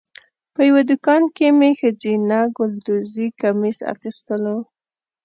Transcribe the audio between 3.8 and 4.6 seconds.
اخیستلو.